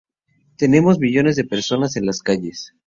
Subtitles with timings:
[0.57, 2.73] Tenemos millones de personas en las calles.